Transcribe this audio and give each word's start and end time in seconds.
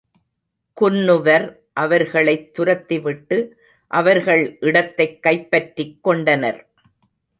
குன்னுவர் 0.81 1.55
அவர்களைத் 1.73 2.59
துரத்திவிட்டு, 2.59 3.49
அவர்கள் 3.87 4.57
இடத்தைக் 4.59 5.23
கைப்பற்றிக் 5.23 6.03
கொண்டனர். 6.03 6.67